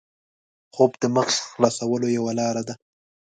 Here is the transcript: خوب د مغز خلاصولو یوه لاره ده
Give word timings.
خوب 0.73 0.91
د 1.01 1.03
مغز 1.15 1.35
خلاصولو 1.53 2.07
یوه 2.17 2.31
لاره 2.39 2.63
ده 2.67 2.73